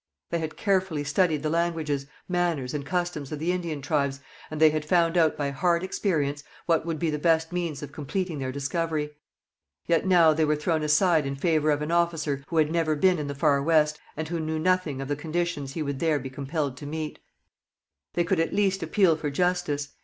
They 0.31 0.39
had 0.39 0.57
carefully 0.57 1.03
studied 1.03 1.43
the 1.43 1.51
languages, 1.51 2.07
manners, 2.27 2.73
and 2.73 2.83
customs 2.83 3.31
of 3.31 3.37
the 3.37 3.51
Indian 3.51 3.83
tribes, 3.83 4.19
and 4.49 4.59
they 4.59 4.71
had 4.71 4.83
found 4.83 5.15
out 5.15 5.37
by 5.37 5.51
hard 5.51 5.83
experience 5.83 6.43
what 6.65 6.87
would 6.87 6.97
be 6.97 7.11
the 7.11 7.19
best 7.19 7.51
means 7.51 7.83
of 7.83 7.91
completing 7.91 8.39
their 8.39 8.51
discovery. 8.51 9.11
Yet 9.85 10.07
now 10.07 10.33
they 10.33 10.43
were 10.43 10.55
thrown 10.55 10.81
aside 10.81 11.27
in 11.27 11.35
favour 11.35 11.69
of 11.69 11.83
an 11.83 11.91
officer 11.91 12.43
who 12.47 12.57
had 12.57 12.71
never 12.71 12.95
been 12.95 13.19
in 13.19 13.27
the 13.27 13.35
Far 13.35 13.61
West 13.61 13.99
and 14.17 14.27
who 14.27 14.39
knew 14.39 14.57
nothing 14.57 15.01
of 15.01 15.07
the 15.07 15.15
conditions 15.15 15.73
he 15.73 15.83
would 15.83 15.99
there 15.99 16.17
be 16.17 16.31
compelled 16.31 16.77
to 16.77 16.87
meet. 16.87 17.19
They 18.15 18.23
could 18.23 18.39
at 18.39 18.55
least 18.55 18.81
appeal 18.81 19.15
for 19.15 19.29
justice. 19.29 19.89